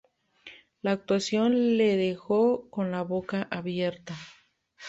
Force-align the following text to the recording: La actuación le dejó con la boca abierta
La 0.81 0.93
actuación 0.93 1.77
le 1.77 1.95
dejó 1.95 2.67
con 2.71 2.89
la 2.89 3.03
boca 3.03 3.47
abierta 3.51 4.15